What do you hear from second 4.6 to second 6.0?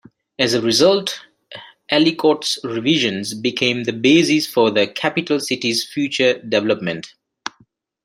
the capital city's